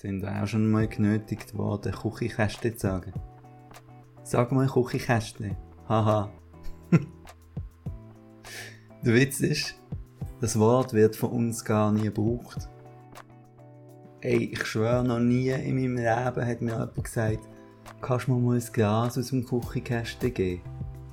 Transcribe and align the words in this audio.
Sind 0.00 0.24
auch 0.24 0.46
schon 0.46 0.70
mal 0.70 0.86
genötigt 0.86 1.58
worden, 1.58 1.90
Küchenkästchen 1.90 2.74
zu 2.74 2.86
sagen? 2.86 3.12
Sag 4.22 4.52
mal 4.52 4.68
Küchenkästchen. 4.68 5.56
Haha. 5.88 6.30
Der 9.04 9.14
Witz 9.14 9.40
ist, 9.40 9.74
das 10.40 10.56
Wort 10.56 10.92
wird 10.92 11.16
von 11.16 11.30
uns 11.30 11.64
gar 11.64 11.90
nie 11.90 12.02
gebraucht. 12.02 12.68
Ey, 14.20 14.50
ich 14.52 14.64
schwöre, 14.64 15.02
noch 15.02 15.18
nie 15.18 15.48
in 15.48 15.74
meinem 15.74 15.96
Leben 15.96 16.46
hat 16.46 16.62
mir 16.62 16.74
jemand 16.74 17.02
gesagt, 17.02 17.40
kannst 18.00 18.28
du 18.28 18.34
mir 18.34 18.40
mal 18.40 18.54
ein 18.56 18.72
Glas 18.72 19.18
aus 19.18 19.30
dem 19.30 19.44
Küchenkästchen 19.44 20.32
geben? 20.32 20.62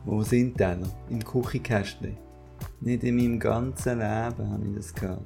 Wo 0.06 0.22
sind 0.22 0.60
die 0.60 0.76
noch? 0.76 0.96
Im 1.10 1.26
Küchenkästchen. 1.26 2.18
Nicht 2.82 3.04
in 3.04 3.16
meinem 3.16 3.40
ganzen 3.40 3.94
Leben 3.98 4.52
habe 4.52 4.68
ich 4.68 4.76
das 4.76 4.94
gehört. 4.94 5.26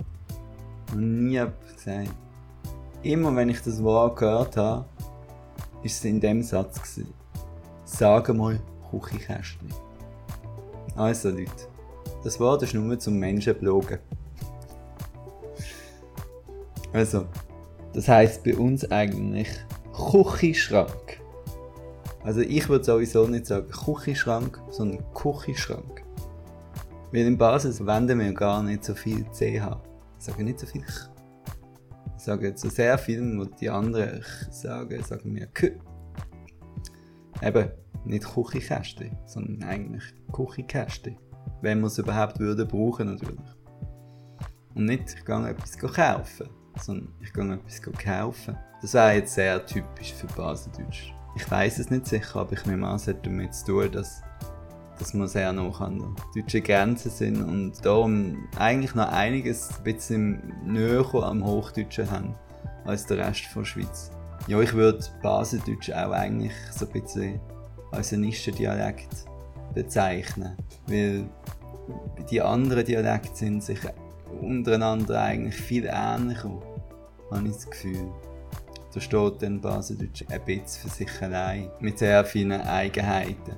Noch 0.92 1.02
nie 1.02 1.32
jemand 1.32 1.76
gesagt. 1.76 2.29
Immer 3.04 3.34
wenn 3.36 3.50
ich 3.50 3.62
das 3.62 3.82
Wort 3.82 4.18
gehört 4.20 4.58
habe, 4.58 4.86
ist 5.84 6.00
es 6.00 6.06
in 6.06 6.20
dem 6.20 6.44
Satz 6.44 6.82
gewesen. 6.82 7.14
Sag 7.86 8.34
mal 8.34 8.60
Küchenkästchen. 8.92 9.70
Also 10.96 11.30
Leute, 11.30 11.52
das 12.24 12.40
Wort 12.40 12.64
ist 12.64 12.74
nur 12.74 13.00
zum 13.00 13.18
Menschen 13.18 13.56
blogen. 13.56 14.00
Also, 16.92 17.26
das 17.94 18.08
heisst 18.08 18.44
bei 18.44 18.56
uns 18.58 18.90
eigentlich 18.92 19.50
Küchenschrank. 19.94 21.22
Also 22.24 22.42
ich 22.42 22.68
würde 22.68 22.84
sowieso 22.84 23.28
nicht 23.28 23.46
sagen 23.46 23.70
Küchenschrank, 23.70 24.62
sondern 24.72 25.04
Küchenschrank. 25.14 26.04
Weil 27.12 27.22
in 27.22 27.38
Basis 27.38 27.86
wenden 27.86 28.20
wir 28.20 28.34
gar 28.34 28.62
nicht 28.62 28.84
so 28.84 28.94
viel 28.94 29.24
CH. 29.32 29.78
Ich 30.20 30.26
sage 30.26 30.44
nicht 30.44 30.60
so 30.60 30.68
viel 30.68 30.82
Ch. 30.82 31.10
Ich 32.20 32.26
sage 32.26 32.54
zu 32.54 32.70
sehr 32.70 32.98
vielen, 32.98 33.40
wo 33.40 33.46
die 33.46 33.70
anderen 33.70 34.22
sagen, 34.52 35.02
sagen 35.04 35.34
wir 35.34 35.48
K. 35.48 35.70
Eben, 37.42 37.72
nicht 38.04 38.26
Küchenkästchen, 38.26 39.18
sondern 39.26 39.64
eigentlich 39.64 40.04
Küchenkästchen. 40.34 41.18
Wenn 41.62 41.80
wir 41.80 41.88
es 41.88 41.98
überhaupt 41.98 42.38
würden 42.42 42.68
brauchen 42.68 43.08
natürlich. 43.08 43.40
Und 44.76 44.84
nicht, 44.84 45.16
ich 45.18 45.24
gehe 45.24 45.50
etwas 45.50 45.78
kaufen, 45.78 46.50
sondern 46.82 47.14
ich 47.22 47.32
gehe 47.32 47.54
etwas 47.54 47.82
kaufen. 47.82 48.58
Das 48.82 48.94
wäre 48.96 49.14
jetzt 49.14 49.36
sehr 49.36 49.66
typisch 49.66 50.14
für 50.14 50.28
Baseldeutsch. 50.28 51.14
Ich 51.38 51.50
weiß 51.50 51.80
es 51.80 51.90
nicht 51.90 52.06
sicher, 52.06 52.42
aber 52.42 52.52
ich 52.52 52.66
nehme 52.66 52.86
an, 52.86 52.98
es 52.98 53.08
hat 53.08 53.26
damit 53.26 53.54
zu 53.54 53.68
tun, 53.68 53.92
dass, 53.94 54.22
dass 55.00 55.14
wir 55.14 55.28
sehr 55.28 55.54
noch 55.54 55.82
an 55.82 56.00
der 56.36 56.44
deutschen 56.44 56.64
Grenze 56.64 57.10
sind 57.10 57.42
und 57.42 57.84
darum 57.86 58.48
eigentlich 58.58 58.94
noch 58.94 59.12
einiges 59.12 59.70
ein 59.78 59.84
bisschen 59.84 60.54
näher 60.66 61.06
am 61.14 61.44
Hochdeutschen 61.44 62.12
haben 62.12 62.36
als 62.86 63.06
der 63.06 63.18
Rest 63.18 63.46
der 63.56 63.66
Schweiz. 63.66 64.12
Ja, 64.48 64.60
ich 64.60 64.74
würde 64.74 65.04
Baseldeutsch 65.22 65.92
auch 65.92 66.12
eigentlich 66.12 66.54
so 66.72 66.86
ein 66.86 66.92
bisschen 66.92 67.40
als 67.92 68.14
ein 68.14 68.22
Nischendialekt 68.22 69.26
bezeichnen, 69.74 70.58
weil 70.88 71.30
die 72.30 72.42
anderen 72.42 72.86
Dialekte 72.86 73.36
sind 73.36 73.64
sich 73.64 73.80
untereinander 74.42 75.22
eigentlich 75.22 75.56
viel 75.56 75.90
ähnlicher, 75.92 76.60
habe 77.32 77.48
ich 77.48 77.54
das 77.54 77.70
Gefühl. 77.70 78.12
Da 78.94 79.00
steht 79.00 79.42
dann 79.42 79.62
Baseldeutsch 79.62 80.26
ein 80.30 80.44
bisschen 80.46 80.90
für 80.90 80.96
sich 80.96 81.22
allein, 81.22 81.70
mit 81.80 82.00
sehr 82.00 82.26
vielen 82.26 82.62
Eigenheiten. 82.62 83.56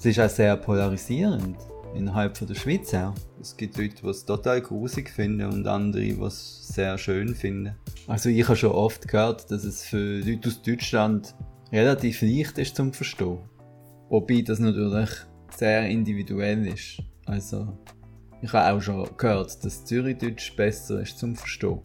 Es 0.00 0.06
ist 0.06 0.18
auch 0.18 0.30
sehr 0.30 0.56
polarisierend, 0.56 1.58
innerhalb 1.94 2.34
von 2.34 2.48
der 2.48 2.54
Schweiz 2.54 2.94
auch. 2.94 3.12
Es 3.38 3.54
gibt 3.54 3.76
Leute, 3.76 3.96
die 4.02 4.08
es 4.08 4.24
total 4.24 4.62
grusig 4.62 5.10
finden 5.10 5.44
und 5.44 5.66
andere, 5.66 6.02
die 6.02 6.18
es 6.22 6.68
sehr 6.68 6.96
schön 6.96 7.34
finden. 7.34 7.74
Also 8.06 8.30
ich 8.30 8.42
habe 8.44 8.56
schon 8.56 8.72
oft 8.72 9.06
gehört, 9.06 9.50
dass 9.50 9.62
es 9.62 9.84
für 9.84 10.20
Leute 10.20 10.48
aus 10.48 10.62
Deutschland 10.62 11.34
relativ 11.70 12.22
leicht 12.22 12.56
ist 12.56 12.76
zum 12.76 12.94
Verstehen. 12.94 13.40
Wobei 14.08 14.40
das 14.40 14.58
natürlich 14.58 15.10
sehr 15.54 15.86
individuell 15.86 16.66
ist. 16.66 17.02
Also 17.26 17.68
ich 18.40 18.50
habe 18.54 18.74
auch 18.74 18.80
schon 18.80 19.06
gehört, 19.18 19.62
dass 19.62 19.84
Zürichdeutsch 19.84 20.56
besser 20.56 21.02
ist 21.02 21.18
zum 21.18 21.36
Verstehen. 21.36 21.82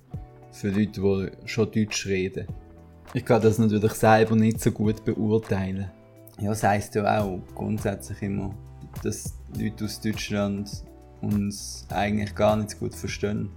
Für 0.53 0.69
Leute, 0.69 1.01
die 1.01 1.50
schon 1.50 1.69
Deutsch 1.69 2.06
reden. 2.06 2.47
Ich 3.13 3.25
kann 3.25 3.41
das 3.41 3.59
natürlich 3.59 3.91
selber 3.91 4.38
nicht 4.38 4.62
so 4.62 4.72
gut 4.72 5.03
beurteilen. 5.03 5.91
Ja, 6.40 6.50
das 6.50 6.63
heisst 6.63 6.96
ja 6.96 7.22
auch 7.22 7.40
grundsätzlich 7.53 8.22
immer, 8.22 8.53
dass 9.03 9.34
Leute 9.57 9.85
aus 9.85 10.01
Deutschland 10.01 10.69
uns 11.22 11.88
eigentlich 11.90 12.35
gar 12.35 12.57
nicht 12.57 12.72
so 12.72 12.78
gut 12.78 12.94
verstehen. 12.94 13.50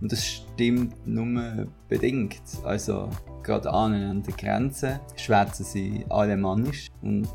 Und 0.00 0.12
das 0.12 0.24
stimmt 0.24 0.94
nur 1.06 1.66
bedingt. 1.88 2.42
Also, 2.64 3.08
gerade 3.42 3.72
an 3.72 4.22
der 4.22 4.34
Grenze 4.34 5.00
schwätzen 5.16 5.64
sie 5.64 6.04
Alemannisch 6.10 6.88
und 7.02 7.28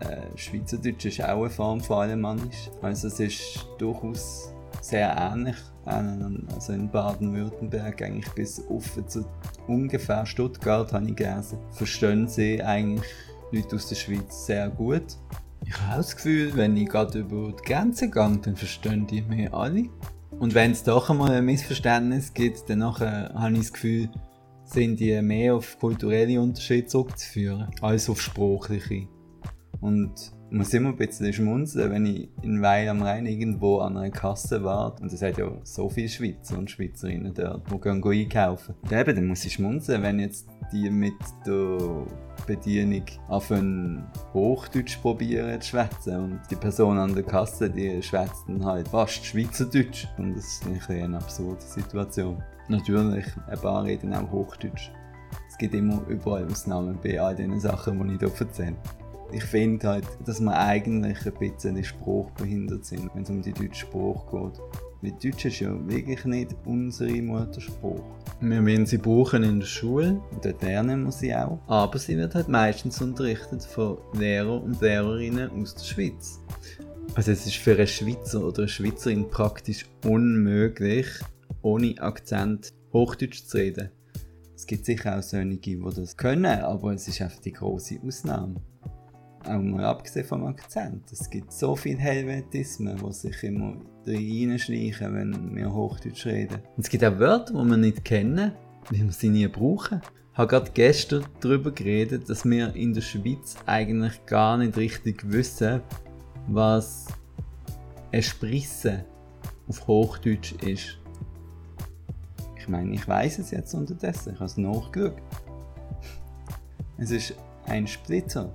äh, 0.00 0.36
Schweizerdeutsch 0.36 1.04
ist 1.04 1.22
auch 1.22 1.42
eine 1.42 1.50
Form 1.50 1.80
von 1.80 1.98
Alemannisch. 1.98 2.70
Also, 2.80 3.08
es 3.08 3.20
ist 3.20 3.66
durchaus 3.78 4.52
sehr 4.80 5.14
ähnlich. 5.16 5.56
Also 5.84 6.74
in 6.74 6.90
Baden-Württemberg, 6.90 8.02
eigentlich 8.02 8.30
bis 8.34 8.62
auf 8.68 8.84
zu 9.06 9.24
ungefähr 9.66 10.26
Stuttgart, 10.26 10.92
habe 10.92 11.06
ich 11.06 11.16
gelesen, 11.16 11.58
verstehen 11.70 12.28
sie 12.28 12.62
eigentlich 12.62 13.06
Leute 13.52 13.76
aus 13.76 13.88
der 13.88 13.96
Schweiz 13.96 14.46
sehr 14.46 14.68
gut. 14.70 15.16
Ich 15.64 15.80
habe 15.80 15.98
das 15.98 16.14
Gefühl, 16.16 16.54
wenn 16.54 16.76
ich 16.76 16.88
gerade 16.88 17.20
über 17.20 17.52
die 17.52 17.62
Grenze 17.64 18.10
gehe, 18.10 18.38
dann 18.42 18.56
verstehen 18.56 19.06
die 19.06 19.22
mich 19.22 19.52
alle. 19.52 19.84
Und 20.38 20.54
wenn 20.54 20.72
es 20.72 20.82
doch 20.82 21.10
einmal 21.10 21.32
ein 21.32 21.44
Missverständnis 21.44 22.32
gibt, 22.32 22.68
dann 22.68 22.80
nachher 22.80 23.32
habe 23.34 23.54
ich 23.54 23.60
das 23.60 23.72
Gefühl, 23.72 24.08
sind 24.64 25.00
die 25.00 25.20
mehr 25.22 25.54
auf 25.54 25.78
kulturelle 25.78 26.40
Unterschiede 26.40 26.86
zurückzuführen, 26.86 27.68
als 27.80 28.08
auf 28.10 28.20
sprachliche. 28.20 29.08
Und 29.80 30.32
muss 30.50 30.72
immer 30.72 30.90
ein 30.90 30.96
bisschen 30.96 31.32
schmunzeln, 31.32 31.90
wenn 31.90 32.06
ich 32.06 32.28
in 32.42 32.62
Weil 32.62 32.88
am 32.88 33.02
Rhein 33.02 33.26
irgendwo 33.26 33.78
an 33.78 33.96
einer 33.96 34.10
Kasse 34.10 34.62
war. 34.64 35.00
Und 35.00 35.12
es 35.12 35.22
hat 35.22 35.38
ja 35.38 35.50
so 35.62 35.88
viele 35.88 36.08
Schweizer 36.08 36.58
und 36.58 36.70
Schweizerinnen 36.70 37.34
dort, 37.34 37.70
die 37.70 37.80
gehen 37.80 38.04
einkaufen. 38.04 38.74
Und 38.82 38.92
eben, 38.92 39.14
dann 39.14 39.26
muss 39.26 39.44
ich 39.44 39.54
schmunzeln, 39.54 40.02
wenn 40.02 40.18
jetzt 40.18 40.48
die 40.72 40.90
mit 40.90 41.14
der 41.46 42.06
Bedienung 42.46 43.04
auf 43.28 43.50
ein 43.50 44.06
Hochdeutsch 44.32 44.98
probieren 45.00 45.60
zu 45.60 45.70
schwätzen. 45.70 46.16
Und 46.16 46.40
die 46.50 46.56
Person 46.56 46.98
an 46.98 47.14
der 47.14 47.24
Kasse, 47.24 47.68
die 47.68 48.02
schwätzt 48.02 48.44
dann 48.48 48.64
halt 48.64 48.88
fast 48.88 49.24
Schweizerdeutsch. 49.24 50.06
Und 50.16 50.36
das 50.36 50.46
ist 50.46 50.66
ein 50.66 51.02
eine 51.02 51.18
absurde 51.18 51.60
Situation. 51.60 52.42
Natürlich, 52.68 53.26
ein 53.46 53.58
paar 53.58 53.84
reden 53.84 54.14
auch 54.14 54.30
Hochdeutsch. 54.30 54.90
Es 55.48 55.58
gibt 55.58 55.74
immer 55.74 56.02
überall 56.08 56.46
Ausnahmen 56.46 56.98
bei 57.02 57.20
all 57.20 57.34
diesen 57.34 57.60
Sachen, 57.60 57.98
die 58.08 58.14
ich 58.14 58.20
hier 58.20 58.40
erzähle 58.40 58.76
ich 59.32 59.44
finde 59.44 59.88
halt, 59.88 60.06
dass 60.24 60.40
wir 60.40 60.56
eigentlich 60.56 61.18
ein 61.26 61.32
bisschen 61.38 61.84
sprachbehindert 61.84 62.84
sind, 62.84 63.10
wenn 63.14 63.22
es 63.22 63.30
um 63.30 63.42
die 63.42 63.52
deutsche 63.52 63.86
Sprache 63.86 64.24
geht. 64.30 64.60
Weil 65.00 65.12
Deutsch 65.12 65.44
ist 65.44 65.60
ja 65.60 65.88
wirklich 65.88 66.24
nicht 66.24 66.56
unsere 66.64 67.22
Muttersprache. 67.22 68.02
Wir 68.40 68.60
müssen 68.60 68.86
sie 68.86 68.98
brauchen 68.98 69.44
in 69.44 69.60
der 69.60 69.66
Schule, 69.66 70.20
und 70.32 70.44
dort 70.44 70.62
lernen 70.62 71.04
wir 71.04 71.12
sie 71.12 71.34
auch. 71.34 71.60
Aber 71.68 71.98
sie 71.98 72.16
wird 72.16 72.34
halt 72.34 72.48
meistens 72.48 73.00
unterrichtet 73.00 73.62
von 73.62 73.98
Lehrern 74.14 74.62
und 74.62 74.80
Lehrerinnen 74.80 75.50
aus 75.50 75.74
der 75.74 75.84
Schweiz. 75.84 76.40
Also 77.14 77.30
es 77.32 77.46
ist 77.46 77.56
für 77.56 77.76
einen 77.76 77.86
Schweizer 77.86 78.44
oder 78.44 78.60
eine 78.60 78.68
Schweizerin 78.68 79.28
praktisch 79.30 79.86
unmöglich, 80.04 81.06
ohne 81.62 81.94
Akzent 81.98 82.72
Hochdeutsch 82.92 83.44
zu 83.44 83.58
reden. 83.58 83.90
Es 84.54 84.66
gibt 84.66 84.84
sicher 84.84 85.16
auch 85.16 85.22
solche, 85.22 85.56
die 85.58 85.80
das 85.80 86.16
können, 86.16 86.60
aber 86.60 86.92
es 86.92 87.06
ist 87.06 87.22
einfach 87.22 87.40
die 87.40 87.52
große 87.52 88.00
Ausnahme. 88.04 88.56
Auch 89.44 89.60
mal 89.60 89.84
abgesehen 89.84 90.26
vom 90.26 90.46
Akzent. 90.46 91.10
Es 91.12 91.30
gibt 91.30 91.52
so 91.52 91.76
viele 91.76 91.98
Helvetismen, 91.98 92.96
die 92.96 93.12
sich 93.12 93.42
immer 93.44 93.76
reinschleichen, 94.06 95.14
wenn 95.14 95.56
wir 95.56 95.72
Hochdeutsch 95.72 96.26
reden. 96.26 96.58
Und 96.76 96.84
es 96.84 96.90
gibt 96.90 97.04
auch 97.04 97.18
Wörter, 97.18 97.52
die 97.52 97.70
wir 97.70 97.76
nicht 97.76 98.04
kennen, 98.04 98.52
weil 98.90 99.00
wir 99.00 99.12
sie 99.12 99.28
nie 99.28 99.46
brauchen. 99.46 100.00
Ich 100.32 100.38
habe 100.38 100.48
gerade 100.48 100.70
gestern 100.72 101.24
darüber 101.40 101.70
geredet, 101.70 102.28
dass 102.28 102.44
wir 102.44 102.74
in 102.74 102.94
der 102.94 103.00
Schweiz 103.00 103.56
eigentlich 103.66 104.24
gar 104.26 104.56
nicht 104.56 104.76
richtig 104.76 105.28
wissen, 105.30 105.80
was 106.46 107.06
eine 108.12 108.22
Sprisse 108.22 109.04
auf 109.68 109.86
Hochdeutsch 109.86 110.52
ist. 110.64 110.98
Ich 112.56 112.68
meine, 112.68 112.94
ich 112.94 113.06
weiß 113.06 113.38
es 113.38 113.50
jetzt 113.50 113.74
unterdessen, 113.74 114.34
ich 114.34 114.36
habe 114.36 114.46
es 114.46 114.56
nachgeschaut. 114.56 115.16
Es 116.98 117.10
ist 117.10 117.34
ein 117.66 117.86
Splitter 117.86 118.52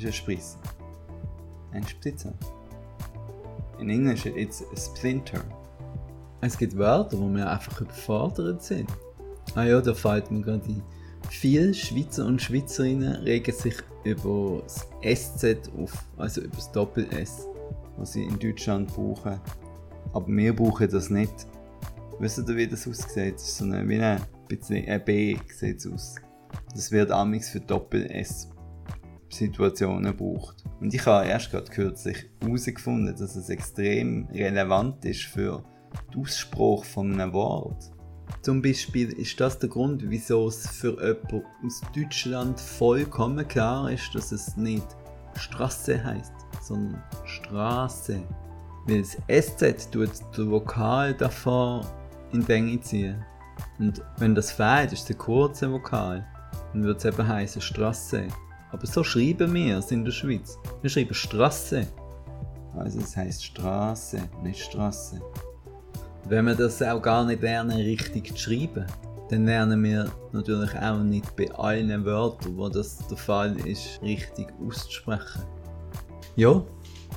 ist 0.00 0.06
ein 0.06 0.12
Spliss. 0.12 0.58
Ein 1.72 1.86
Splitzer. 1.86 2.32
In 3.78 3.88
Englisch 3.88 4.26
it's 4.26 4.62
a 4.62 4.76
splinter. 4.76 5.42
Es 6.40 6.56
gibt 6.56 6.76
Wörter, 6.76 7.18
wo 7.18 7.28
wir 7.28 7.50
einfach 7.50 7.80
überfordert 7.80 8.62
sind. 8.62 8.90
Ah 9.54 9.64
ja, 9.64 9.80
da 9.80 9.94
fällt 9.94 10.30
mir 10.30 10.42
gerade 10.42 10.64
ein. 10.68 10.82
Viele 11.28 11.74
Schweizer 11.74 12.26
und 12.26 12.40
Schweizerinnen 12.40 13.22
regen 13.22 13.54
sich 13.54 13.76
über 14.04 14.62
das 14.62 14.88
SZ 15.02 15.70
auf, 15.78 15.92
also 16.16 16.40
über 16.40 16.56
das 16.56 16.72
Doppel-S, 16.72 17.46
was 17.96 18.12
sie 18.12 18.24
in 18.24 18.38
Deutschland 18.38 18.92
brauchen. 18.94 19.38
Aber 20.12 20.26
wir 20.26 20.56
brauchen 20.56 20.90
das 20.90 21.10
nicht. 21.10 21.46
Wisst 22.18 22.38
ihr, 22.38 22.56
wie 22.56 22.66
das 22.66 22.88
aussieht? 22.88 23.34
Das 23.34 23.58
so 23.58 23.64
eine, 23.64 23.86
wie 23.88 23.96
eine 23.96 24.20
bisschen 24.48 24.86
ein 24.88 25.04
B 25.04 25.36
sieht 25.48 25.86
aus. 25.86 26.16
Das 26.74 26.90
wird 26.90 27.10
amigs 27.10 27.50
für 27.50 27.60
Doppel-S 27.60 28.50
Situationen 29.30 30.16
braucht. 30.16 30.64
Und 30.80 30.92
ich 30.92 31.04
habe 31.06 31.26
erst 31.26 31.50
gerade 31.50 31.70
kürzlich 31.70 32.28
herausgefunden, 32.42 33.16
dass 33.16 33.36
es 33.36 33.48
extrem 33.48 34.26
relevant 34.32 35.04
ist 35.04 35.22
für 35.22 35.62
den 36.12 36.22
Ausspruch 36.22 36.84
von 36.84 37.12
einem 37.12 37.32
Wort. 37.32 37.90
Zum 38.42 38.62
Beispiel 38.62 39.12
ist 39.12 39.38
das 39.40 39.58
der 39.58 39.68
Grund, 39.68 40.02
wieso 40.08 40.48
es 40.48 40.66
für 40.68 40.92
jemanden 40.92 41.42
aus 41.64 41.80
Deutschland 41.94 42.58
vollkommen 42.58 43.46
klar 43.46 43.90
ist, 43.90 44.14
dass 44.14 44.32
es 44.32 44.56
nicht 44.56 44.86
Straße 45.36 46.02
heißt, 46.02 46.32
sondern 46.62 47.02
Straße. 47.24 48.22
Weil 48.86 49.02
das 49.02 49.16
SZ 49.28 49.90
tut 49.90 50.10
der 50.36 50.50
Vokal 50.50 51.14
davor 51.14 51.84
in 52.32 52.40
die 52.40 52.52
Länge 52.52 52.80
ziehen. 52.80 53.24
Und 53.78 54.02
wenn 54.18 54.34
das 54.34 54.52
fehlt, 54.52 54.92
ist 54.92 55.08
der 55.08 55.16
kurze 55.16 55.70
Vokal. 55.70 56.26
Dann 56.72 56.84
wird 56.84 56.98
es 56.98 57.04
eben 57.04 57.26
heißen 57.26 57.60
Straße. 57.60 58.28
Aber 58.72 58.86
so 58.86 59.02
schreiben 59.02 59.52
wir 59.54 59.78
es 59.78 59.90
in 59.90 60.04
der 60.04 60.12
Schweiz. 60.12 60.58
Wir 60.80 60.90
schreiben 60.90 61.14
Straße. 61.14 61.86
Also 62.76 63.00
es 63.00 63.16
heißt 63.16 63.44
Straße, 63.44 64.20
nicht 64.42 64.60
Straße. 64.60 65.20
Wenn 66.28 66.46
wir 66.46 66.54
das 66.54 66.80
auch 66.82 67.02
gar 67.02 67.24
nicht 67.24 67.42
lernen, 67.42 67.76
richtig 67.76 68.36
zu 68.36 68.38
schreiben, 68.38 68.86
dann 69.28 69.46
lernen 69.46 69.82
wir 69.82 70.12
natürlich 70.32 70.76
auch 70.76 70.98
nicht 70.98 71.34
bei 71.36 71.50
allen 71.52 72.04
Wörtern, 72.04 72.56
wo 72.56 72.68
das 72.68 72.98
der 73.08 73.16
Fall 73.16 73.56
ist, 73.66 74.00
richtig 74.02 74.48
auszusprechen. 74.66 75.42
Ja, 76.36 76.62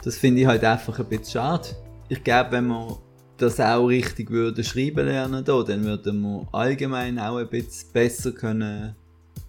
das 0.04 0.18
finde 0.18 0.42
ich 0.42 0.48
halt 0.48 0.64
einfach 0.64 0.98
ein 1.00 1.06
bisschen 1.06 1.34
schade. 1.34 1.70
Ich 2.10 2.24
glaube, 2.24 2.52
wenn 2.52 2.68
wir 2.68 2.98
das 3.38 3.60
auch 3.60 3.88
richtig 3.88 4.30
würde 4.30 4.64
schreiben 4.64 5.06
lernen, 5.06 5.44
da, 5.44 5.64
dann 5.64 5.84
würden 5.84 6.22
wir 6.22 6.48
allgemein 6.52 7.20
auch 7.20 7.38
ein 7.38 7.50
bisschen 7.50 7.92
besser 7.92 8.32
können 8.32 8.96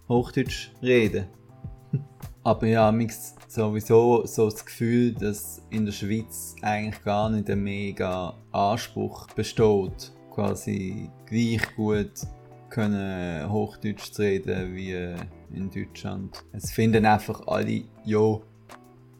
Hochdeutsch 0.09 0.71
reden. 0.83 1.27
Aber 2.45 2.67
ja, 2.67 2.93
mich 2.93 3.15
sowieso 3.49 4.27
so 4.27 4.51
das 4.51 4.67
Gefühl, 4.67 5.15
dass 5.15 5.63
in 5.71 5.87
der 5.87 5.93
Schweiz 5.93 6.55
eigentlich 6.61 7.03
gar 7.03 7.31
nicht 7.31 7.49
ein 7.49 7.63
mega 7.63 8.35
Anspruch 8.53 9.27
besteht, 9.29 10.13
quasi 10.31 11.11
gleich 11.25 11.63
gut 11.75 12.13
können 12.69 13.51
Hochdeutsch 13.51 14.13
zu 14.13 14.23
reden 14.23 14.75
wie 14.75 15.15
in 15.55 15.71
Deutschland. 15.71 16.45
Es 16.53 16.71
finden 16.71 17.07
einfach 17.07 17.47
alle, 17.47 17.85
ja, 18.05 18.39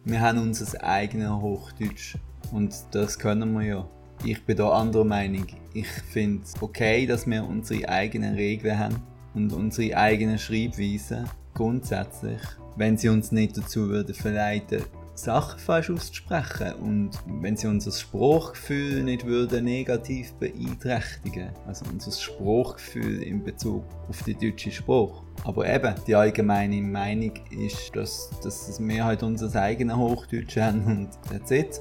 wir 0.05 0.21
haben 0.21 0.39
unser 0.39 0.85
eigenes 0.85 1.31
Hochdeutsch 1.31 2.17
und 2.53 2.75
das 2.91 3.19
können 3.19 3.55
wir 3.55 3.63
ja. 3.63 3.89
Ich 4.23 4.45
bin 4.45 4.57
da 4.59 4.71
anderer 4.71 5.05
Meinung. 5.05 5.47
Ich 5.73 5.89
finde 5.89 6.43
es 6.45 6.61
okay, 6.61 7.07
dass 7.07 7.27
wir 7.27 7.43
unsere 7.43 7.89
eigenen 7.89 8.35
Regeln 8.35 8.79
haben 8.79 9.03
und 9.33 9.53
unsere 9.53 9.97
eigenen 9.97 10.39
Schreibweisen 10.39 11.25
grundsätzlich 11.55 12.41
wenn 12.77 12.97
sie 12.97 13.09
uns 13.09 13.33
nicht 13.33 13.57
dazu 13.57 13.89
würden 13.89 14.15
verleiten, 14.15 14.83
Sachen 15.17 15.61
falsch 15.61 15.91
auszusprechen 15.91 16.75
und 16.81 17.11
wenn 17.41 17.57
sie 17.57 17.69
unser 17.69 17.93
Spruchgefühl 17.93 19.05
nicht 19.05 19.25
würden 19.25 19.65
negativ 19.65 20.33
beeinträchtigen, 20.35 21.51
also 21.67 21.85
unser 21.91 22.11
Spruchgefühl 22.11 23.23
in 23.23 23.45
Bezug 23.45 23.85
auf 24.09 24.23
die 24.25 24.35
deutsche 24.35 24.73
Sprache. 24.73 25.23
Aber 25.45 25.73
eben, 25.73 25.95
die 26.07 26.17
allgemeine 26.17 26.83
Meinung 26.83 27.33
ist, 27.51 27.95
dass, 27.95 28.31
dass 28.43 28.81
wir 28.81 29.05
halt 29.05 29.23
unser 29.23 29.55
eigenes 29.61 29.97
Hochdeutsch 29.97 30.57
haben 30.57 30.85
und 30.85 31.11
that's 31.31 31.51
it. 31.53 31.81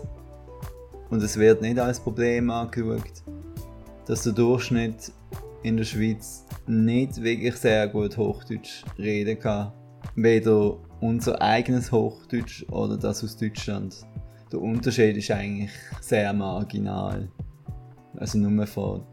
Und 1.09 1.23
es 1.23 1.37
wird 1.37 1.61
nicht 1.61 1.79
als 1.79 1.99
Problem 1.99 2.51
angeschaut, 2.51 3.23
dass 4.05 4.23
der 4.23 4.33
Durchschnitt 4.33 5.11
in 5.63 5.77
der 5.77 5.85
Schweiz 5.85 6.45
nicht 6.67 7.21
wirklich 7.21 7.55
sehr 7.55 7.87
gut 7.87 8.15
Hochdeutsch 8.17 8.83
reden 8.99 9.39
kann 9.39 9.71
weder 10.15 10.77
unser 11.01 11.41
eigenes 11.41 11.91
Hochdeutsch 11.91 12.63
oder 12.69 12.97
das 12.97 13.23
aus 13.23 13.37
Deutschland. 13.37 14.05
Der 14.51 14.61
Unterschied 14.61 15.17
ist 15.17 15.31
eigentlich 15.31 15.71
sehr 16.01 16.31
marginal. 16.33 17.27
Also 18.17 18.37
nur 18.37 18.67
von 18.67 19.03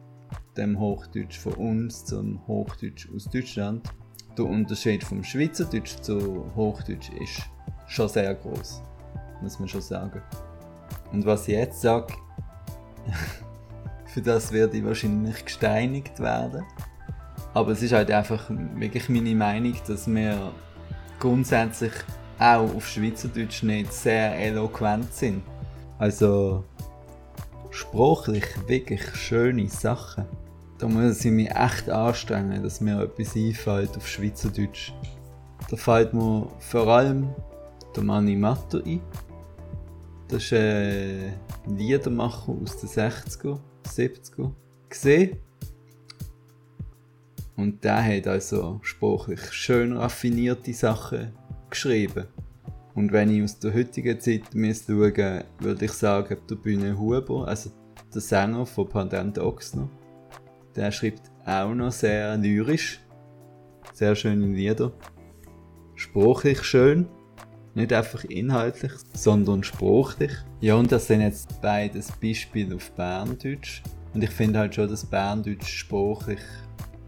dem 0.56 0.78
Hochdeutsch 0.78 1.38
von 1.38 1.54
uns 1.54 2.04
zum 2.04 2.46
Hochdeutsch 2.46 3.08
aus 3.14 3.24
Deutschland. 3.24 3.88
Der 4.36 4.44
Unterschied 4.44 5.02
vom 5.02 5.24
Schweizerdeutsch 5.24 5.96
zu 6.02 6.44
Hochdeutsch 6.54 7.10
ist 7.20 7.42
schon 7.88 8.08
sehr 8.08 8.34
groß, 8.34 8.82
muss 9.42 9.58
man 9.58 9.68
schon 9.68 9.80
sagen. 9.80 10.22
Und 11.12 11.24
was 11.26 11.48
ich 11.48 11.54
jetzt 11.54 11.80
sage, 11.80 12.14
für 14.06 14.20
das 14.20 14.52
werde 14.52 14.76
ich 14.76 14.84
wahrscheinlich 14.84 15.44
gesteinigt 15.44 16.20
werden. 16.20 16.64
Aber 17.54 17.72
es 17.72 17.82
ist 17.82 17.92
halt 17.92 18.10
einfach 18.10 18.48
wirklich 18.76 19.08
meine 19.08 19.34
Meinung, 19.34 19.74
dass 19.86 20.06
wir 20.06 20.52
grundsätzlich 21.20 21.92
auch 22.38 22.74
auf 22.74 22.88
Schweizerdeutsch 22.88 23.62
nicht 23.62 23.92
sehr 23.92 24.36
eloquent 24.36 25.12
sind. 25.12 25.42
Also 25.98 26.64
sprachlich 27.70 28.46
wirklich 28.66 29.04
schöne 29.14 29.68
Sachen. 29.68 30.24
Da 30.78 30.88
muss 30.88 31.24
ich 31.24 31.30
mich 31.30 31.50
echt 31.50 31.90
anstrengen, 31.90 32.62
dass 32.62 32.80
mir 32.80 33.02
etwas 33.02 33.36
einfällt 33.36 33.96
auf 33.96 34.08
Schweizerdeutsch. 34.08 34.92
Da 35.68 35.76
fällt 35.76 36.14
mir 36.14 36.48
vor 36.58 36.88
allem 36.88 37.28
der 37.94 38.02
Manni 38.02 38.34
Matto 38.34 38.78
ein. 38.78 39.02
Das 40.28 40.44
ist 40.44 40.54
ein 40.54 41.34
Liedermacher 41.66 42.52
aus 42.62 42.78
den 42.78 42.88
60er, 42.88 43.58
70er. 43.86 44.50
Gesehen 44.88 45.36
und 47.56 47.84
der 47.84 48.02
hat 48.02 48.26
also 48.26 48.80
sprachlich 48.82 49.52
schön 49.52 49.96
raffinierte 49.96 50.72
Sachen 50.72 51.32
geschrieben. 51.68 52.26
Und 52.94 53.12
wenn 53.12 53.30
ich 53.30 53.42
aus 53.42 53.58
der 53.58 53.74
heutigen 53.74 54.18
Zeit 54.20 54.42
schaue, 54.52 55.44
würde 55.58 55.84
ich 55.84 55.92
sagen, 55.92 56.36
der 56.48 56.54
Bühne 56.56 56.98
Huber, 56.98 57.46
also 57.46 57.70
der 58.12 58.20
Sänger 58.20 58.66
von 58.66 58.88
Pandent 58.88 59.38
Ochsner, 59.38 59.88
der 60.74 60.90
schreibt 60.90 61.30
auch 61.46 61.74
noch 61.74 61.92
sehr 61.92 62.36
lyrisch, 62.36 63.00
sehr 63.92 64.14
schöne 64.14 64.46
Lieder. 64.46 64.92
Sprachlich 65.94 66.62
schön, 66.62 67.06
nicht 67.74 67.92
einfach 67.92 68.24
inhaltlich, 68.24 68.92
sondern 69.14 69.62
sprachlich. 69.62 70.32
Ja, 70.60 70.74
und 70.74 70.90
das 70.90 71.06
sind 71.06 71.20
jetzt 71.20 71.60
beides 71.60 72.10
Beispiele 72.12 72.76
auf 72.76 72.90
Berndeutsch. 72.92 73.82
Und 74.12 74.24
ich 74.24 74.30
finde 74.30 74.58
halt 74.58 74.74
schon, 74.74 74.88
dass 74.88 75.06
Berndeutsch 75.06 75.68
sprachlich 75.68 76.40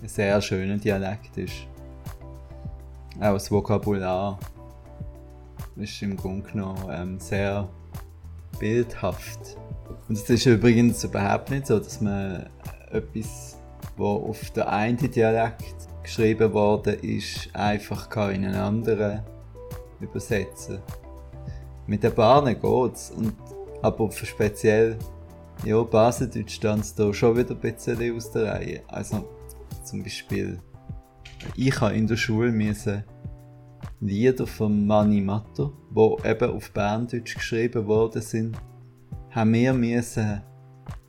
sehr 0.08 0.40
schöner 0.40 0.78
Dialekt 0.78 1.36
ist. 1.36 1.66
Auch 3.20 3.34
das 3.34 3.50
Vokabular 3.50 4.38
ist 5.76 6.02
im 6.02 6.16
Grunde 6.16 6.50
genommen 6.50 6.88
ähm, 6.90 7.20
sehr 7.20 7.68
bildhaft. 8.58 9.56
Und 10.08 10.16
es 10.18 10.28
ist 10.28 10.46
übrigens 10.46 11.04
überhaupt 11.04 11.50
nicht 11.50 11.66
so, 11.66 11.78
dass 11.78 12.00
man 12.00 12.46
etwas, 12.90 13.58
was 13.96 14.22
auf 14.22 14.50
der 14.50 14.68
einen 14.70 15.10
Dialekt 15.10 15.74
geschrieben 16.02 16.52
worden 16.52 16.98
ist, 17.00 17.48
einfach 17.54 18.10
in 18.30 18.44
einen 18.44 18.54
anderen 18.54 19.22
übersetzen 20.00 20.80
Mit 21.86 22.02
den 22.02 22.14
Bahnen 22.14 22.60
geht 22.60 22.94
es, 22.94 23.12
aber 23.82 24.10
speziell 24.10 24.98
ja, 25.64 25.80
Baseldeutsch 25.82 26.54
stand 26.54 26.98
da 26.98 27.14
schon 27.14 27.36
wieder 27.36 27.50
ein 27.50 27.60
bisschen 27.60 28.16
aus 28.16 28.30
der 28.32 28.52
Reihe. 28.52 28.82
Also 28.88 29.24
zum 29.92 30.02
Beispiel, 30.02 30.58
ich 31.54 31.78
habe 31.82 31.94
in 31.94 32.06
der 32.06 32.16
Schule 32.16 32.50
müssen 32.50 33.04
Lieder 34.00 34.46
von 34.46 34.86
Mani 34.86 35.20
Matto, 35.20 35.74
die 35.90 36.28
eben 36.28 36.50
auf 36.50 36.72
Berndeutsch 36.72 37.34
geschrieben 37.34 37.86
worden 37.86 38.22
sind, 38.22 38.56
haben 39.32 39.52
wir 39.52 40.42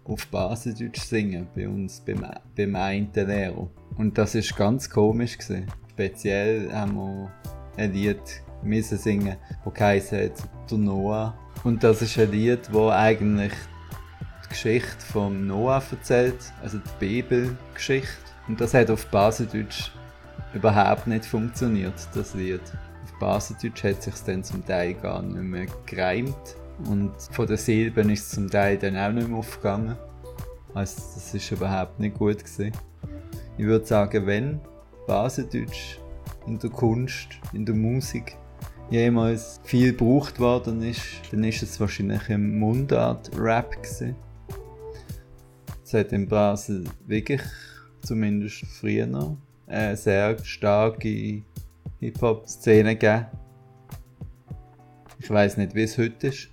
auf 0.03 0.27
Baseldeutsch 0.27 0.99
singen 0.99 1.47
bei 1.55 1.65
uns 1.65 2.01
beim, 2.01 2.25
beim 2.57 2.75
einen 2.75 3.09
Lehrer. 3.13 3.69
Und 3.95 4.17
das 4.17 4.35
ist 4.35 4.53
ganz 4.57 4.89
komisch 4.89 5.37
gewesen. 5.37 5.67
Speziell 5.91 6.69
haben 6.73 6.95
wir 6.95 7.31
ein 7.77 7.93
Lied 7.93 8.19
müssen 8.63 8.97
singen, 8.97 9.37
das 9.63 9.79
heisst 9.79 10.11
der 10.11 10.77
Noah. 10.77 11.33
Und 11.63 11.85
das 11.85 12.01
ist 12.01 12.19
ein 12.19 12.31
Lied, 12.31 12.59
wo 12.73 12.89
eigentlich 12.89 13.53
die 14.43 14.49
Geschichte 14.49 14.99
von 14.99 15.47
Noah 15.47 15.81
erzählt, 15.89 16.51
also 16.61 16.79
die 16.79 16.99
Bibelgeschichte. 16.99 18.32
Und 18.47 18.59
das 18.59 18.73
hat 18.73 18.89
auf 18.89 19.05
Baseldeutsch 19.07 19.91
überhaupt 20.53 21.07
nicht 21.07 21.25
funktioniert, 21.25 21.93
das 22.13 22.33
Lied. 22.33 22.61
Auf 23.03 23.19
Baseldeutsch 23.19 23.83
hat 23.83 24.03
sich 24.03 24.15
dann 24.25 24.43
zum 24.43 24.65
Teil 24.65 24.93
gar 24.95 25.21
nicht 25.21 25.43
mehr 25.43 25.65
gereimt. 25.85 26.55
Und 26.89 27.13
von 27.31 27.47
den 27.47 27.57
Silben 27.57 28.09
ist 28.09 28.23
es 28.23 28.29
zum 28.31 28.49
Teil 28.49 28.77
dann 28.77 28.97
auch 28.97 29.11
nicht 29.11 29.27
mehr 29.27 29.37
aufgegangen. 29.37 29.95
Also 30.73 31.01
das 31.15 31.33
ist 31.33 31.51
überhaupt 31.51 31.99
nicht 31.99 32.17
gut 32.17 32.39
gewesen. 32.39 32.71
Ich 33.57 33.65
würde 33.65 33.85
sagen, 33.85 34.25
wenn 34.25 34.59
Baseldeutsch 35.07 35.99
in 36.47 36.57
der 36.59 36.69
Kunst, 36.69 37.27
in 37.53 37.65
der 37.65 37.75
Musik 37.75 38.35
jemals 38.89 39.61
viel 39.63 39.91
gebraucht 39.91 40.39
worden 40.39 40.81
ist, 40.81 41.01
dann 41.31 41.43
ist 41.43 41.63
es 41.63 41.79
wahrscheinlich 41.79 42.27
im 42.29 42.59
Mundart-Rap 42.59 43.81
gewesen. 43.81 44.15
Es 45.83 45.93
hat 45.93 46.11
in 46.11 46.27
Basel 46.27 46.85
wirklich 47.05 47.41
zumindest 48.03 48.65
früher 48.65 49.07
noch, 49.07 49.37
eine 49.67 49.97
sehr 49.97 50.37
starke 50.43 51.41
Hip-Hop-Szene 51.99 52.95
gegeben. 52.95 53.25
Ich 55.19 55.29
weiß 55.29 55.57
nicht, 55.57 55.73
wie 55.73 55.83
es 55.83 55.97
heute 55.97 56.27
ist. 56.27 56.49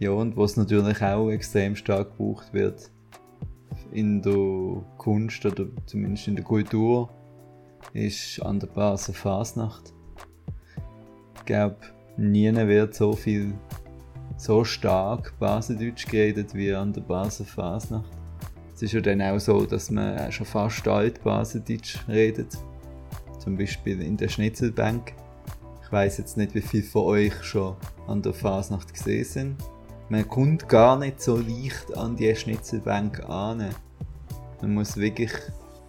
Ja, 0.00 0.10
und 0.10 0.36
was 0.36 0.56
natürlich 0.56 1.02
auch 1.02 1.30
extrem 1.30 1.76
stark 1.76 2.16
gebraucht 2.16 2.52
wird 2.52 2.90
in 3.92 4.20
der 4.22 4.84
Kunst 4.98 5.44
oder 5.46 5.66
zumindest 5.86 6.28
in 6.28 6.36
der 6.36 6.44
Kultur, 6.44 7.08
ist 7.92 8.40
an 8.42 8.60
der 8.60 8.66
Basel 8.66 9.14
Fasnacht. 9.14 9.92
Ich 11.36 11.44
glaube, 11.44 11.76
nie 12.16 12.52
wird 12.54 12.94
so 12.94 13.12
viel, 13.12 13.54
so 14.36 14.64
stark 14.64 15.32
Baseldeutsch 15.38 16.06
geredet 16.06 16.54
wie 16.54 16.74
an 16.74 16.92
der 16.92 17.00
Basel 17.00 17.46
Fasnacht. 17.46 18.17
Es 18.78 18.82
ist 18.82 18.92
ja 18.92 19.00
dann 19.00 19.20
auch 19.20 19.40
so, 19.40 19.66
dass 19.66 19.90
man 19.90 20.30
schon 20.30 20.46
fast 20.46 20.86
alt 20.86 21.24
Baseldeutsch 21.24 21.98
redet. 22.06 22.56
Zum 23.40 23.58
Beispiel 23.58 24.00
in 24.00 24.16
der 24.16 24.28
Schnitzelbank. 24.28 25.14
Ich 25.82 25.90
weiß 25.90 26.18
jetzt 26.18 26.36
nicht, 26.36 26.54
wie 26.54 26.60
viele 26.60 26.84
von 26.84 27.02
euch 27.06 27.42
schon 27.42 27.74
an 28.06 28.22
der 28.22 28.34
Fasnacht 28.34 28.94
gesehen 28.94 29.24
sind. 29.24 29.56
Man 30.10 30.28
kommt 30.28 30.68
gar 30.68 30.96
nicht 30.96 31.20
so 31.20 31.38
leicht 31.38 31.92
an 31.96 32.14
die 32.14 32.32
Schnitzelbank 32.36 33.28
an. 33.28 33.68
Man 34.60 34.74
muss 34.74 34.96
wirklich 34.96 35.32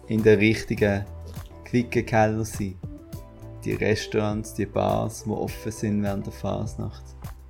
in 0.08 0.24
der 0.24 0.38
richtigen 0.38 1.04
Klickenkeller 1.66 2.44
sein. 2.44 2.74
Die 3.64 3.74
Restaurants, 3.74 4.54
die 4.54 4.66
Bars, 4.66 5.22
die 5.22 5.30
offen 5.30 5.70
sind 5.70 6.02
während 6.02 6.26
der 6.26 6.32
Fasnacht, 6.32 7.04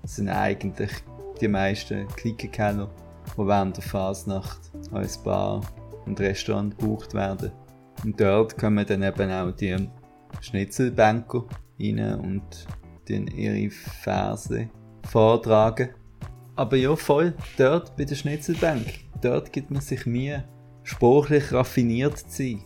sind 0.05 0.29
eigentlich 0.29 0.91
die 1.41 1.49
meisten 1.49 2.07
Klickenkeller 2.09 2.91
die 3.37 3.47
während 3.47 3.77
der 3.77 3.85
Fasnacht 3.85 4.61
als 4.93 5.19
Bar 5.19 5.61
und 6.07 6.21
Restaurant 6.21 6.77
gebucht 6.79 7.15
werden. 7.15 7.53
Und 8.05 8.21
dort 8.21 8.57
kommen 8.57 8.85
dann 8.87 9.03
eben 9.03 9.31
auch 9.31 9.53
die 9.53 9.77
Schnitzelbanker 10.41 11.45
rein 11.79 12.15
und 12.21 12.67
ihre 13.09 13.71
Verse 13.71 14.69
vortragen. 15.09 15.91
Aber 16.57 16.77
ja, 16.77 16.95
voll, 16.95 17.35
dort 17.57 17.97
bei 17.97 18.05
der 18.05 18.15
Schnitzelbank, 18.15 18.87
dort 19.21 19.53
gibt 19.53 19.71
man 19.71 19.81
sich 19.81 20.07
Mühe, 20.07 20.45
sprachlich 20.83 21.53
raffiniert 21.53 22.19
zu 22.19 22.29
sein. 22.31 22.63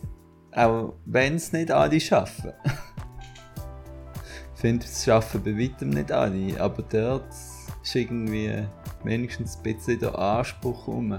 Auch 0.51 0.93
wenn 1.05 1.35
es 1.35 1.51
nicht 1.51 1.71
alle 1.71 1.99
schaffen. 1.99 2.53
ich 4.55 4.61
finde, 4.61 4.85
es 4.85 5.03
schaffen 5.03 5.43
bei 5.43 5.57
weitem 5.57 5.89
nicht 5.89 6.11
alle, 6.11 6.59
aber 6.59 6.83
dort 6.83 7.29
ist 7.29 7.95
irgendwie 7.95 8.65
wenigstens 9.05 9.57
ein 9.57 9.63
bisschen 9.63 9.99
der 9.99 10.17
Anspruch 10.17 10.87
rum. 10.87 11.17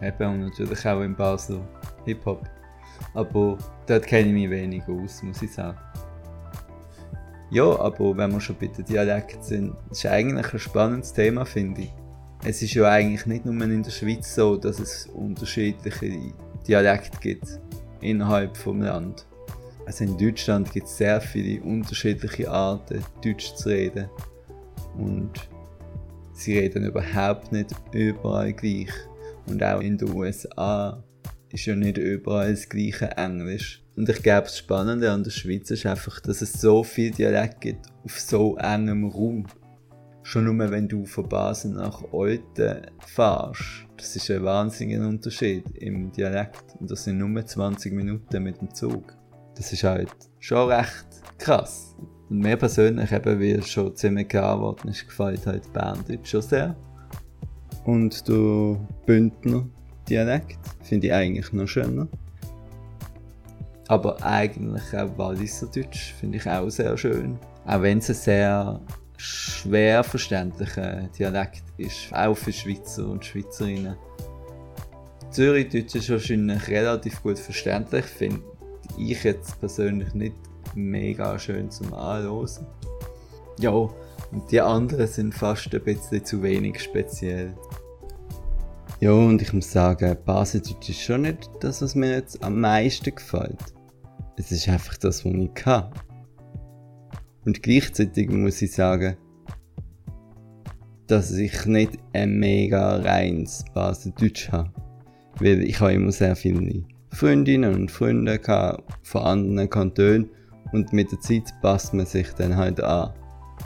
Eben 0.00 0.28
und 0.28 0.40
natürlich 0.40 0.86
auch 0.86 1.00
in 1.00 1.14
Basel 1.14 1.60
Hip-Hop. 2.04 2.42
Aber 3.14 3.58
dort 3.86 4.06
kenne 4.06 4.28
ich 4.28 4.34
mich 4.34 4.50
wenig 4.50 4.82
aus, 4.88 5.22
muss 5.22 5.42
ich 5.42 5.52
sagen. 5.52 5.78
Ja, 7.50 7.78
aber 7.78 8.16
wenn 8.16 8.32
wir 8.32 8.40
schon 8.40 8.56
bei 8.58 8.66
den 8.66 8.84
Dialekten 8.84 9.42
sind, 9.42 9.76
ist 9.90 10.06
eigentlich 10.06 10.52
ein 10.52 10.58
spannendes 10.58 11.12
Thema, 11.12 11.44
finde 11.44 11.82
ich. 11.82 11.92
Es 12.44 12.62
ist 12.62 12.74
ja 12.74 12.88
eigentlich 12.88 13.26
nicht 13.26 13.44
nur 13.44 13.54
in 13.62 13.82
der 13.82 13.90
Schweiz 13.90 14.34
so, 14.34 14.56
dass 14.56 14.80
es 14.80 15.06
unterschiedliche 15.06 16.32
Dialekte 16.66 17.18
gibt 17.20 17.60
innerhalb 18.00 18.54
des 18.54 18.64
Landes. 18.64 19.26
Also 19.84 20.04
in 20.04 20.16
Deutschland 20.16 20.72
gibt 20.72 20.86
es 20.86 20.96
sehr 20.96 21.20
viele 21.20 21.62
unterschiedliche 21.62 22.50
Arten, 22.50 23.04
Deutsch 23.22 23.54
zu 23.54 23.68
reden. 23.68 24.08
Und 24.96 25.32
sie 26.42 26.58
reden 26.58 26.84
überhaupt 26.84 27.52
nicht 27.52 27.74
überall 27.92 28.52
gleich. 28.52 28.90
Und 29.46 29.62
auch 29.62 29.80
in 29.80 29.98
den 29.98 30.12
USA 30.12 31.02
ist 31.50 31.66
ja 31.66 31.74
nicht 31.74 31.98
überall 31.98 32.50
das 32.50 32.68
gleiche 32.68 33.10
Englisch. 33.16 33.82
Und 33.96 34.08
ich 34.08 34.22
glaube, 34.22 34.44
das 34.44 34.58
Spannende 34.58 35.10
an 35.10 35.22
der 35.22 35.30
Schweiz 35.30 35.70
ist 35.70 35.86
einfach, 35.86 36.20
dass 36.20 36.40
es 36.40 36.52
so 36.54 36.82
viele 36.82 37.10
Dialekte 37.10 37.58
gibt 37.60 37.86
auf 38.04 38.18
so 38.18 38.56
engem 38.56 39.04
Raum. 39.04 39.46
Schon 40.22 40.44
nur 40.44 40.70
wenn 40.70 40.88
du 40.88 41.04
von 41.04 41.28
Basel 41.28 41.72
nach 41.72 42.02
Olten 42.12 42.86
fährst, 43.06 43.86
das 43.96 44.16
ist 44.16 44.30
ein 44.30 44.44
wahnsinniger 44.44 45.06
Unterschied 45.06 45.64
im 45.78 46.10
Dialekt. 46.12 46.64
Und 46.78 46.90
das 46.90 47.04
sind 47.04 47.18
nur 47.18 47.44
20 47.44 47.92
Minuten 47.92 48.42
mit 48.42 48.60
dem 48.60 48.72
Zug. 48.72 49.16
Das 49.56 49.72
ist 49.72 49.84
halt 49.84 50.10
schon 50.38 50.70
recht 50.70 51.06
krass. 51.38 51.96
Und 52.32 52.38
mir 52.38 52.56
persönlich, 52.56 53.12
eben, 53.12 53.40
wie 53.40 53.60
schon 53.60 53.94
ziemlich 53.94 54.26
klar 54.26 54.56
geworden 54.56 54.88
ist, 54.88 55.06
gefällt 55.06 55.46
halt 55.46 55.70
Berndeutsch 55.74 56.30
schon 56.30 56.40
sehr. 56.40 56.74
Und 57.84 58.26
der 58.26 58.80
Bündner 59.04 59.66
Dialekt 60.08 60.58
finde 60.82 61.08
ich 61.08 61.12
eigentlich 61.12 61.52
noch 61.52 61.66
schöner. 61.66 62.08
Aber 63.88 64.16
eigentlich 64.22 64.96
auch 64.96 65.18
Walliser 65.18 65.66
Deutsch 65.66 66.14
finde 66.18 66.38
ich 66.38 66.48
auch 66.48 66.70
sehr 66.70 66.96
schön. 66.96 67.38
Auch 67.66 67.82
wenn 67.82 67.98
es 67.98 68.08
ein 68.08 68.14
sehr 68.14 68.80
schwer 69.18 70.02
verständlicher 70.02 71.10
Dialekt 71.18 71.64
ist, 71.76 72.14
auch 72.14 72.34
für 72.34 72.54
Schweizer 72.54 73.08
und 73.08 73.26
Schweizerinnen. 73.26 73.96
Zürichdeutsch 75.28 75.96
ist 75.96 76.08
wahrscheinlich 76.08 76.66
relativ 76.68 77.22
gut 77.22 77.38
verständlich, 77.38 78.06
finde 78.06 78.40
ich 78.96 79.22
jetzt 79.22 79.60
persönlich 79.60 80.14
nicht 80.14 80.51
mega 80.74 81.38
schön 81.38 81.70
zum 81.70 81.92
Anhören. 81.94 82.66
Ja, 83.58 83.70
und 83.70 84.50
die 84.50 84.60
anderen 84.60 85.06
sind 85.06 85.34
fast 85.34 85.74
ein 85.74 85.82
bisschen 85.82 86.24
zu 86.24 86.42
wenig 86.42 86.80
speziell. 86.80 87.54
Ja, 89.00 89.12
und 89.12 89.42
ich 89.42 89.52
muss 89.52 89.70
sagen, 89.70 90.16
Baseldeutsch 90.24 90.90
ist 90.90 91.00
schon 91.00 91.22
nicht 91.22 91.50
das, 91.60 91.82
was 91.82 91.94
mir 91.94 92.12
jetzt 92.12 92.42
am 92.42 92.60
meisten 92.60 93.14
gefällt. 93.14 93.74
Es 94.36 94.52
ist 94.52 94.68
einfach 94.68 94.96
das, 94.96 95.24
was 95.24 95.32
ich 95.32 95.54
kann. 95.54 95.90
Und 97.44 97.62
gleichzeitig 97.62 98.30
muss 98.30 98.62
ich 98.62 98.72
sagen, 98.72 99.16
dass 101.08 101.32
ich 101.32 101.66
nicht 101.66 101.98
ein 102.12 102.38
mega 102.38 102.96
reines 102.96 103.64
Baseldeutsch 103.74 104.50
habe. 104.52 104.72
Weil 105.40 105.62
ich 105.62 105.80
habe 105.80 105.94
immer 105.94 106.12
sehr 106.12 106.36
viele 106.36 106.84
Freundinnen 107.10 107.74
und 107.74 107.90
Freunde 107.90 108.40
von 109.02 109.22
anderen 109.22 109.68
Kantonen 109.68 110.30
und 110.72 110.92
mit 110.92 111.10
der 111.10 111.20
Zeit 111.20 111.52
passt 111.60 111.94
man 111.94 112.06
sich 112.06 112.32
dann 112.34 112.56
halt 112.56 112.80
an. 112.82 113.12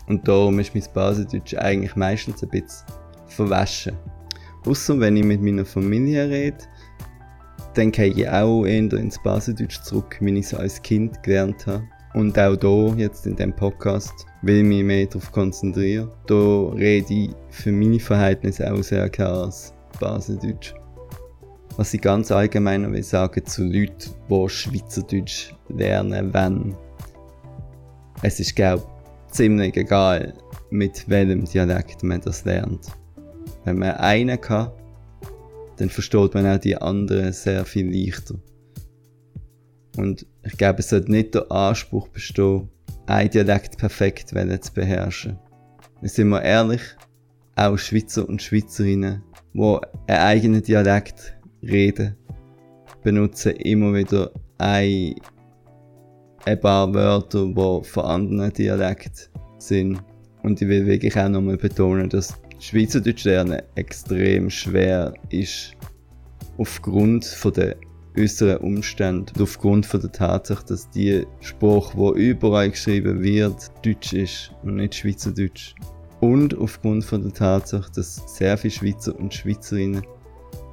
Und 0.09 0.26
darum 0.26 0.59
ist 0.59 0.75
mein 0.75 0.85
Baseldeutsch 0.95 1.55
eigentlich 1.55 1.97
meistens 1.97 2.43
ein 2.43 2.49
bisschen 2.49 2.87
verwaschen. 3.26 3.97
Außer 4.65 4.99
wenn 4.99 5.17
ich 5.17 5.25
mit 5.25 5.43
meiner 5.43 5.65
Familie 5.65 6.29
rede, 6.29 6.59
dann 7.75 7.93
gehe 7.93 8.07
ich 8.07 8.29
auch 8.29 8.65
eher 8.65 8.93
ins 8.93 9.23
Baseldeutsch 9.23 9.83
zurück, 9.83 10.17
wie 10.21 10.38
ich 10.38 10.47
es 10.47 10.55
als 10.55 10.83
Kind 10.83 11.23
gelernt 11.23 11.67
habe. 11.67 11.85
Und 12.15 12.38
auch 12.38 12.57
hier, 12.57 12.95
jetzt 12.97 13.26
in 13.26 13.37
diesem 13.37 13.55
Podcast, 13.55 14.26
will 14.43 14.59
ich 14.59 14.65
mich 14.65 14.83
mehr 14.83 15.07
darauf 15.07 15.31
konzentrieren. 15.33 16.11
Da 16.26 16.69
rede 16.71 17.12
ich 17.12 17.31
für 17.50 17.73
meine 17.73 18.00
Verhältnisse 18.00 18.73
auch 18.73 18.83
sehr 18.83 19.09
klares 19.11 19.75
Baseldeutsch. 20.00 20.75
Was 21.76 21.93
ich 21.93 22.00
ganz 22.00 22.33
allgemein 22.33 22.91
will 22.91 23.03
sagen 23.03 23.45
zu 23.45 23.65
Leuten, 23.65 24.15
die 24.31 24.49
Schweizerdeutsch 24.49 25.55
lernen 25.69 26.33
wollen, 26.33 26.75
es 28.23 28.41
ist, 28.41 28.57
glaube 28.57 28.83
ich, 28.83 29.33
ziemlich 29.33 29.77
egal, 29.77 30.35
mit 30.71 31.09
welchem 31.09 31.45
Dialekt 31.45 32.03
man 32.03 32.21
das 32.21 32.45
lernt. 32.45 32.87
Wenn 33.65 33.79
man 33.79 33.93
einen 33.93 34.41
kann, 34.41 34.71
dann 35.77 35.91
versteht 35.91 36.35
man 36.35 36.47
auch 36.47 36.59
die 36.59 36.77
anderen 36.77 37.33
sehr 37.33 37.65
viel 37.65 37.91
leichter. 37.91 38.37
Und 39.97 40.27
ich 40.45 40.57
glaube, 40.57 40.81
es 40.81 40.91
sollte 40.91 41.11
nicht 41.11 41.35
der 41.35 41.51
Anspruch 41.51 42.09
bestehen, 42.09 42.69
ein 43.07 43.31
Dialekt 43.31 43.79
perfekt 43.79 44.29
zu 44.29 44.73
beherrschen. 44.73 45.39
Wir 46.01 46.09
sind 46.09 46.29
mal 46.29 46.41
ehrlich, 46.41 46.83
auch 47.57 47.79
Schweizer 47.79 48.29
und 48.29 48.43
Schweizerinnen, 48.43 49.23
die 49.55 49.61
einen 49.61 50.21
eigenen 50.21 50.63
Dialekt 50.63 51.37
reden, 51.63 52.17
benutzen 53.03 53.53
immer 53.57 53.95
wieder 53.95 54.31
ein 54.59 55.15
ein 56.47 56.61
paar 56.61 56.93
Wörter, 56.95 57.47
die 57.47 57.85
von 57.88 58.05
anderen 58.05 58.53
Dialekten 58.53 59.29
sind. 59.59 59.99
Und 60.43 60.62
ich 60.62 60.69
will 60.69 60.87
wirklich 60.87 61.17
auch 61.19 61.29
nochmal 61.29 61.57
betonen, 61.57 62.09
dass 62.09 62.35
Schweizerdeutsch 62.61 63.25
lernen 63.25 63.61
extrem 63.75 64.49
schwer 64.49 65.12
ist. 65.31 65.73
Aufgrund 66.57 67.26
der 67.57 67.76
äußeren 68.17 68.59
Umstände 68.59 69.33
und 69.35 69.43
aufgrund 69.43 69.93
der 69.93 70.12
Tatsache, 70.12 70.65
dass 70.67 70.88
die 70.88 71.26
Sprache, 71.41 71.93
wo 71.99 72.15
überall 72.15 72.71
geschrieben 72.71 73.23
wird, 73.23 73.71
Deutsch 73.85 74.12
ist 74.12 74.53
und 74.62 74.76
nicht 74.76 74.95
Schweizerdeutsch. 74.95 75.75
Und 76.21 76.57
aufgrund 76.57 77.11
der 77.11 77.33
Tatsache, 77.33 77.91
dass 77.95 78.23
sehr 78.26 78.57
viele 78.57 78.71
Schweizer 78.71 79.19
und 79.19 79.35
Schweizerinnen 79.35 80.07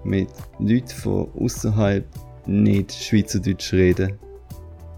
mit 0.06 0.30
Leuten 0.60 0.88
von 0.88 1.30
außerhalb 1.38 2.06
nicht 2.46 2.94
Schweizerdeutsch 2.94 3.74
reden 3.74 4.18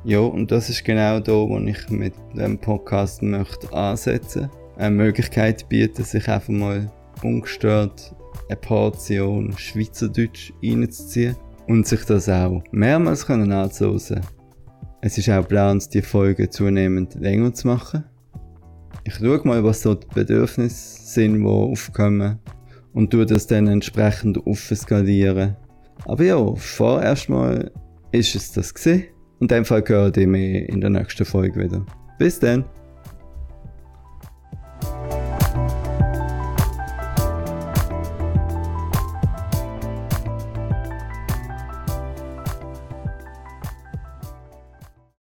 ja, 0.08 0.20
und 0.20 0.52
das 0.52 0.70
ist 0.70 0.86
genau 0.86 1.20
da, 1.20 1.32
wo 1.32 1.58
ich 1.58 1.90
mit 1.90 2.14
dem 2.36 2.60
Podcast 2.60 3.24
möchte 3.24 3.74
ansetzen 3.74 4.52
Eine 4.78 4.96
Möglichkeit 4.96 5.68
bieten, 5.68 6.04
sich 6.04 6.30
einfach 6.30 6.50
mal 6.50 6.92
ungestört 7.24 8.16
eine 8.48 8.56
Portion 8.56 9.58
Schweizerdeutsch 9.58 10.54
reinzuziehen 10.64 11.36
und 11.68 11.88
sich 11.88 12.06
das 12.06 12.30
auch 12.30 12.62
mehrmals 12.72 13.26
können 13.26 13.52
anzuhören. 13.52 14.22
Es 15.02 15.18
ist 15.18 15.28
auch 15.28 15.42
geplant, 15.42 15.92
die 15.92 16.04
Folgen 16.04 16.52
zunehmend 16.52 17.16
länger 17.16 17.56
zu 17.56 17.66
machen. 17.66 18.04
Ich 19.06 19.16
schaue 19.16 19.42
mal, 19.44 19.64
was 19.64 19.82
so 19.82 19.96
die 19.96 20.06
Bedürfnisse 20.14 21.02
sind, 21.02 21.40
die 21.40 21.48
aufkommen 21.48 22.38
und 22.94 23.10
tue 23.10 23.26
das 23.26 23.48
dann 23.48 23.68
entsprechend 23.68 24.38
aufskalieren. 24.46 25.56
Aber 26.06 26.24
ja, 26.24 26.56
vorerst 26.56 27.28
mal 27.28 27.72
ist 28.12 28.36
es 28.36 28.52
das 28.52 28.72
gewesen. 28.72 29.15
Und 29.40 29.52
dann 29.52 29.66
Fall 29.66 29.84
hören 29.88 30.16
wir 30.16 30.70
in 30.70 30.82
der 30.82 30.90
nächsten 30.90 31.26
Folge 31.26 31.64
wieder. 31.64 31.86
Bis 32.18 32.40
dann! 32.40 32.66